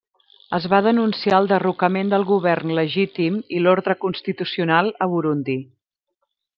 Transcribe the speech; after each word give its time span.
Es 0.57 0.63
va 0.73 0.79
denunciar 0.85 1.33
el 1.43 1.49
derrocament 1.51 2.09
del 2.15 2.25
govern 2.31 2.73
legítim 2.81 3.39
i 3.59 3.63
l'ordre 3.67 3.99
constitucional 4.07 4.95
a 5.07 5.11
Burundi. 5.17 5.61